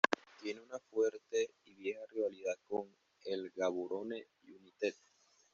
[0.41, 2.87] Tiene una fuerte y vieja rivalidad con
[3.25, 4.95] el Gaborone United.